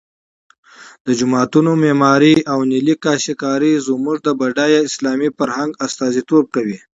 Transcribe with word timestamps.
د 1.05 1.07
جوماتونو 1.19 1.71
معمارۍ 1.83 2.35
او 2.51 2.59
نیلي 2.71 2.95
کاشي 3.05 3.33
کاري 3.43 3.73
زموږ 3.87 4.17
د 4.23 4.27
بډای 4.39 4.75
اسلامي 4.89 5.29
فرهنګ 5.37 5.69
استازیتوب 5.85 6.43
کوي. 6.55 6.77